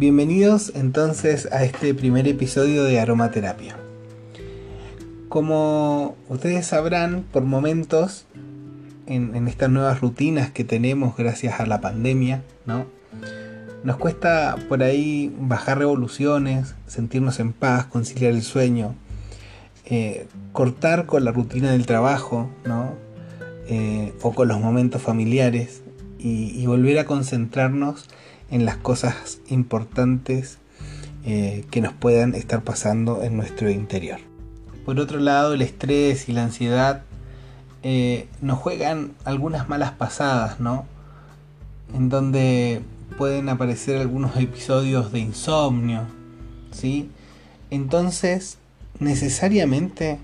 Bienvenidos 0.00 0.72
entonces 0.74 1.46
a 1.52 1.62
este 1.62 1.92
primer 1.92 2.26
episodio 2.26 2.84
de 2.84 2.98
Aromaterapia. 2.98 3.76
Como 5.28 6.16
ustedes 6.30 6.64
sabrán, 6.68 7.26
por 7.30 7.42
momentos, 7.42 8.24
en, 9.06 9.46
estas 9.46 9.68
nuevas 9.68 10.00
rutinas 10.00 10.52
que 10.52 10.64
tenemos 10.64 11.18
gracias 11.18 11.60
a 11.60 11.66
la 11.66 11.82
pandemia, 11.82 12.42
¿no? 12.64 12.86
Nos 13.84 13.98
cuesta 13.98 14.56
por 14.70 14.82
ahí 14.82 15.36
bajar 15.38 15.76
revoluciones, 15.76 16.74
sentirnos 16.86 17.38
en 17.38 17.52
paz, 17.52 17.84
conciliar 17.84 18.32
el 18.32 18.40
sueño, 18.40 18.94
eh, 19.84 20.28
cortar 20.52 21.04
con 21.04 21.26
la 21.26 21.32
rutina 21.32 21.72
del 21.72 21.84
trabajo, 21.84 22.48
¿no? 22.64 22.94
Eh, 23.68 24.14
o 24.22 24.32
con 24.32 24.48
los 24.48 24.60
momentos 24.60 25.02
familiares 25.02 25.82
y 26.18 26.66
volver 26.66 26.98
a 26.98 27.04
concentrarnos 27.04 28.08
en 28.50 28.64
las 28.64 28.76
cosas 28.76 29.40
importantes 29.48 30.58
eh, 31.24 31.64
que 31.70 31.80
nos 31.80 31.92
puedan 31.92 32.34
estar 32.34 32.62
pasando 32.62 33.22
en 33.22 33.36
nuestro 33.36 33.70
interior. 33.70 34.20
Por 34.84 34.98
otro 34.98 35.20
lado, 35.20 35.54
el 35.54 35.62
estrés 35.62 36.28
y 36.28 36.32
la 36.32 36.44
ansiedad 36.44 37.02
eh, 37.82 38.28
nos 38.40 38.58
juegan 38.58 39.12
algunas 39.24 39.68
malas 39.68 39.92
pasadas, 39.92 40.60
¿no? 40.60 40.86
En 41.94 42.08
donde 42.08 42.82
pueden 43.18 43.48
aparecer 43.48 43.98
algunos 43.98 44.36
episodios 44.36 45.12
de 45.12 45.20
insomnio, 45.20 46.06
¿sí? 46.70 47.10
Entonces, 47.70 48.58
necesariamente 48.98 50.18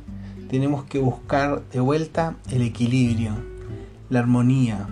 tenemos 0.49 0.85
que 0.85 0.99
buscar 0.99 1.63
de 1.73 1.81
vuelta 1.81 2.37
el 2.51 2.63
equilibrio, 2.63 3.33
la 4.09 4.21
armonía, 4.21 4.89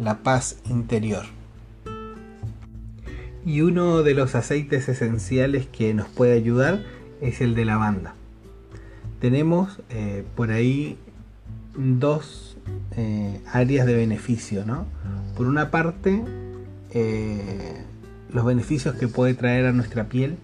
la 0.00 0.18
paz 0.18 0.56
interior. 0.68 1.24
Y 3.46 3.60
uno 3.60 4.02
de 4.02 4.14
los 4.14 4.34
aceites 4.34 4.88
esenciales 4.88 5.66
que 5.66 5.92
nos 5.92 6.08
puede 6.08 6.32
ayudar 6.32 6.82
es 7.20 7.42
el 7.42 7.54
de 7.54 7.66
lavanda. 7.66 8.14
Tenemos 9.20 9.80
eh, 9.90 10.24
por 10.34 10.50
ahí 10.50 10.96
dos 11.76 12.56
eh, 12.96 13.40
áreas 13.52 13.86
de 13.86 13.94
beneficio, 13.94 14.64
¿no? 14.64 14.86
Por 15.36 15.46
una 15.46 15.70
parte, 15.70 16.22
eh, 16.90 17.82
los 18.32 18.44
beneficios 18.46 18.94
que 18.94 19.08
puede 19.08 19.34
traer 19.34 19.66
a 19.66 19.72
nuestra 19.72 20.08
piel 20.08 20.36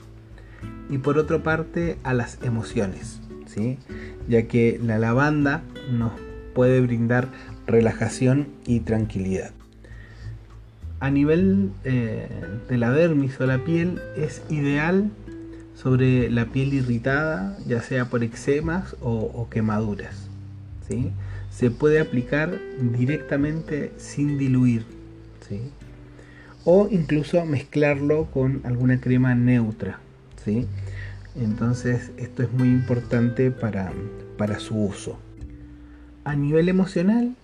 y 0.90 0.98
por 0.98 1.16
otra 1.16 1.42
parte 1.42 1.96
a 2.02 2.12
las 2.12 2.38
emociones, 2.42 3.20
¿sí? 3.46 3.78
ya 4.28 4.42
que 4.46 4.78
la 4.82 4.98
lavanda 4.98 5.62
nos 5.90 6.12
puede 6.54 6.80
brindar 6.80 7.28
relajación 7.66 8.48
y 8.66 8.80
tranquilidad 8.80 9.52
a 11.00 11.10
nivel 11.10 11.70
eh, 11.84 12.28
de 12.68 12.76
la 12.76 12.90
dermis 12.90 13.40
o 13.40 13.46
la 13.46 13.64
piel 13.64 14.00
es 14.16 14.42
ideal 14.50 15.10
sobre 15.74 16.30
la 16.30 16.44
piel 16.44 16.74
irritada, 16.74 17.56
ya 17.66 17.80
sea 17.80 18.04
por 18.04 18.22
eczemas 18.22 18.96
o, 19.00 19.48
quemaduras. 19.50 20.28
¿sí? 20.86 21.10
Se 21.50 21.70
puede 21.70 22.00
aplicar 22.00 22.58
directamente 22.78 23.92
sin 23.96 24.36
diluir. 24.36 24.84
¿sí? 25.48 25.60
O 26.64 26.86
incluso 26.90 27.42
mezclarlo 27.46 28.26
con 28.26 28.60
alguna 28.64 29.00
crema 29.00 29.34
neutra. 29.34 30.00
¿sí? 30.44 30.66
Entonces 31.34 32.10
esto 32.18 32.42
es 32.42 32.52
muy 32.52 32.68
importante 32.68 33.50
para, 33.50 33.90
para 34.36 34.58
su 34.58 34.76
uso. 34.76 35.18
A 36.24 36.36
nivel 36.36 36.68
emocional, 36.68 37.34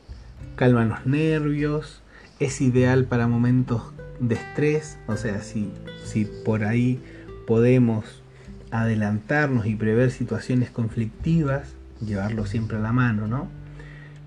calma 0.57 0.85
los 0.85 1.07
nervios, 1.07 2.03
es 2.39 2.61
ideal 2.61 3.05
para 3.05 3.27
momentos 3.27 3.83
de 4.21 4.35
estrés, 4.35 4.99
o 5.07 5.17
sea, 5.17 5.41
si, 5.43 5.71
si 6.05 6.25
por 6.25 6.65
ahí 6.65 7.01
podemos 7.47 8.23
adelantarnos 8.71 9.67
y 9.67 9.75
prever 9.75 10.11
situaciones 10.11 10.71
conflictivas, 10.71 11.75
llevarlo 12.05 12.47
siempre 12.47 12.77
a 12.79 12.81
la 12.81 12.93
mano, 12.93 13.27
¿no? 13.27 13.49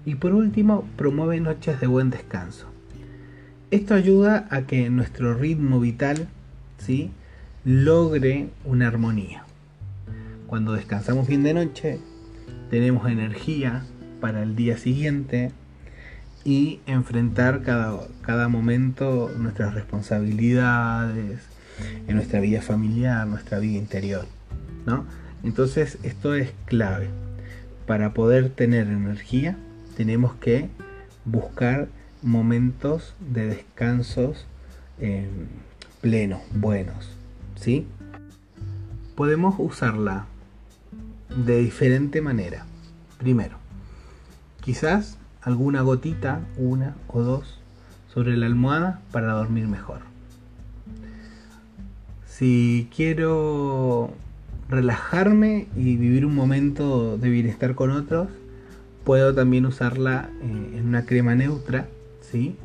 Y 0.06 0.16
por 0.16 0.34
último, 0.34 0.88
promueve 0.96 1.40
noches 1.40 1.80
de 1.80 1.88
buen 1.88 2.10
descanso. 2.10 2.68
Esto 3.72 3.94
ayuda 3.94 4.48
a 4.50 4.62
que 4.62 4.90
nuestro 4.90 5.36
ritmo 5.36 5.80
vital, 5.80 6.28
¿sí? 6.80 7.12
logre 7.66 8.50
una 8.66 8.88
armonía. 8.88 9.44
Cuando 10.48 10.74
descansamos 10.74 11.28
bien 11.28 11.44
de 11.44 11.54
noche, 11.54 12.00
tenemos 12.72 13.08
energía 13.08 13.84
para 14.22 14.42
el 14.42 14.56
día 14.56 14.78
siguiente, 14.78 15.52
y 16.46 16.80
enfrentar 16.86 17.62
cada, 17.64 18.00
cada 18.22 18.48
momento 18.48 19.32
nuestras 19.38 19.74
responsabilidades, 19.74 21.42
en 22.08 22.16
nuestra 22.16 22.40
vida 22.40 22.62
familiar, 22.62 23.28
nuestra 23.28 23.60
vida 23.60 23.78
interior. 23.78 24.26
¿no? 24.86 25.06
Entonces 25.44 25.98
esto 26.04 26.34
es 26.36 26.52
clave. 26.66 27.10
Para 27.86 28.14
poder 28.14 28.50
tener 28.50 28.88
energía 28.88 29.58
tenemos 29.96 30.34
que 30.36 30.70
buscar 31.26 31.88
momentos 32.22 33.16
de 33.20 33.48
descansos 33.48 34.46
eh, 35.00 35.28
plenos, 36.02 36.42
buenos. 36.54 37.10
¿sí? 37.56 37.88
Podemos 39.16 39.56
usarla 39.58 40.26
de 41.46 41.60
diferente 41.60 42.22
manera. 42.22 42.66
Primero, 43.18 43.58
quizás 44.62 45.18
alguna 45.42 45.82
gotita, 45.82 46.42
una 46.58 46.96
o 47.08 47.22
dos, 47.22 47.60
sobre 48.14 48.36
la 48.38 48.46
almohada 48.46 49.02
para 49.12 49.34
dormir 49.34 49.68
mejor. 49.68 50.02
Si 52.26 52.90
quiero 52.96 54.14
relajarme 54.70 55.68
y 55.76 55.96
vivir 55.98 56.26
un 56.26 56.36
momento 56.36 57.18
de 57.18 57.30
bienestar 57.30 57.76
con 57.76 57.92
otros, 57.92 58.30
puedo 59.04 59.34
también 59.34 59.66
usarla 59.66 60.30
eh, 60.42 60.78
en 60.78 60.88
una 60.88 61.06
crema 61.06 61.36
neutra, 61.36 61.88
¿sí? 62.22 62.56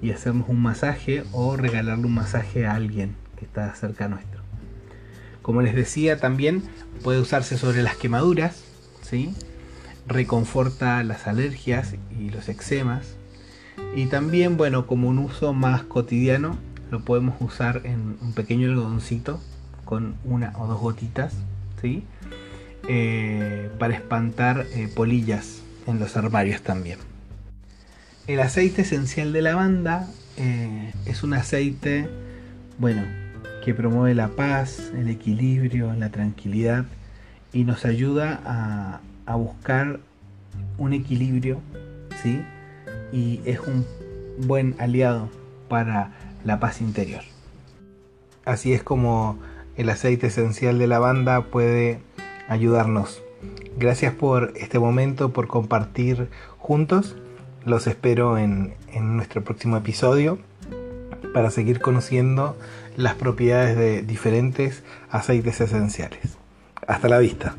Y 0.00 0.10
hacernos 0.10 0.48
un 0.48 0.60
masaje 0.60 1.24
o 1.32 1.56
regalarle 1.56 2.06
un 2.06 2.14
masaje 2.14 2.66
a 2.66 2.74
alguien 2.74 3.14
que 3.38 3.44
está 3.44 3.74
cerca 3.74 4.08
nuestro. 4.08 4.42
Como 5.42 5.62
les 5.62 5.74
decía, 5.74 6.18
también 6.18 6.62
puede 7.02 7.20
usarse 7.20 7.58
sobre 7.58 7.82
las 7.82 7.96
quemaduras, 7.96 8.64
¿sí? 9.02 9.34
Reconforta 10.06 11.02
las 11.02 11.26
alergias 11.26 11.94
y 12.18 12.30
los 12.30 12.48
eczemas. 12.48 13.16
Y 13.94 14.06
también, 14.06 14.56
bueno, 14.56 14.86
como 14.86 15.08
un 15.08 15.18
uso 15.18 15.52
más 15.52 15.82
cotidiano, 15.82 16.56
lo 16.90 17.00
podemos 17.00 17.34
usar 17.40 17.82
en 17.84 18.16
un 18.20 18.32
pequeño 18.34 18.68
algodoncito 18.68 19.40
con 19.84 20.14
una 20.24 20.52
o 20.58 20.66
dos 20.66 20.80
gotitas, 20.80 21.34
¿sí? 21.80 22.04
Eh, 22.88 23.70
para 23.78 23.94
espantar 23.94 24.66
eh, 24.74 24.88
polillas 24.94 25.62
en 25.86 25.98
los 25.98 26.16
armarios 26.16 26.62
también. 26.62 26.98
El 28.26 28.40
aceite 28.40 28.82
esencial 28.82 29.32
de 29.32 29.42
lavanda 29.42 30.08
eh, 30.36 30.92
es 31.06 31.22
un 31.22 31.34
aceite, 31.34 32.08
bueno, 32.78 33.02
que 33.64 33.74
promueve 33.74 34.14
la 34.14 34.28
paz, 34.28 34.90
el 34.96 35.08
equilibrio, 35.08 35.92
la 35.94 36.10
tranquilidad 36.10 36.84
y 37.52 37.64
nos 37.64 37.84
ayuda 37.84 38.40
a, 38.44 39.00
a 39.32 39.36
buscar 39.36 40.00
un 40.78 40.92
equilibrio, 40.92 41.60
¿sí? 42.22 42.42
Y 43.12 43.40
es 43.44 43.60
un 43.60 43.86
buen 44.38 44.74
aliado 44.78 45.28
para 45.68 46.12
la 46.44 46.60
paz 46.60 46.80
interior. 46.80 47.22
Así 48.44 48.72
es 48.72 48.82
como 48.82 49.38
el 49.76 49.88
aceite 49.88 50.26
esencial 50.26 50.78
de 50.78 50.86
lavanda 50.86 51.44
puede 51.44 52.00
ayudarnos. 52.48 53.22
Gracias 53.78 54.12
por 54.12 54.52
este 54.56 54.78
momento, 54.78 55.32
por 55.32 55.46
compartir 55.46 56.28
juntos. 56.58 57.16
Los 57.64 57.86
espero 57.86 58.38
en, 58.38 58.74
en 58.92 59.16
nuestro 59.16 59.42
próximo 59.42 59.76
episodio 59.76 60.38
para 61.32 61.50
seguir 61.50 61.80
conociendo 61.80 62.56
las 62.96 63.14
propiedades 63.14 63.76
de 63.76 64.02
diferentes 64.02 64.82
aceites 65.10 65.60
esenciales. 65.60 66.36
Hasta 66.86 67.08
la 67.08 67.18
vista. 67.18 67.54